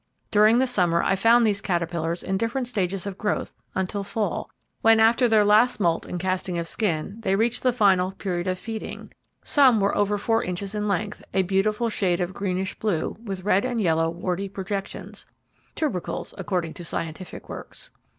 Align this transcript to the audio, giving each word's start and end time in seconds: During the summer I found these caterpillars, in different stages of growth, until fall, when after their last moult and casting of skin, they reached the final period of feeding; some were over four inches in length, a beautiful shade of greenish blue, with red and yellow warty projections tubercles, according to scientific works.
During 0.31 0.57
the 0.57 0.65
summer 0.65 1.03
I 1.03 1.15
found 1.15 1.45
these 1.45 1.61
caterpillars, 1.61 2.23
in 2.23 2.35
different 2.35 2.67
stages 2.67 3.05
of 3.05 3.19
growth, 3.19 3.53
until 3.75 4.03
fall, 4.03 4.49
when 4.81 4.99
after 4.99 5.29
their 5.29 5.45
last 5.45 5.79
moult 5.79 6.07
and 6.07 6.19
casting 6.19 6.57
of 6.57 6.67
skin, 6.67 7.17
they 7.19 7.35
reached 7.35 7.61
the 7.61 7.71
final 7.71 8.11
period 8.13 8.47
of 8.47 8.57
feeding; 8.57 9.11
some 9.43 9.79
were 9.79 9.95
over 9.95 10.17
four 10.17 10.41
inches 10.41 10.73
in 10.73 10.87
length, 10.87 11.23
a 11.35 11.43
beautiful 11.43 11.87
shade 11.89 12.19
of 12.19 12.33
greenish 12.33 12.73
blue, 12.79 13.15
with 13.23 13.43
red 13.43 13.63
and 13.63 13.79
yellow 13.79 14.09
warty 14.09 14.49
projections 14.49 15.27
tubercles, 15.75 16.33
according 16.35 16.73
to 16.73 16.83
scientific 16.83 17.47
works. 17.47 17.91